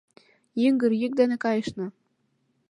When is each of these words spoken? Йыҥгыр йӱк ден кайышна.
Йыҥгыр 0.61 0.91
йӱк 1.01 1.13
ден 1.19 1.31
кайышна. 1.43 1.87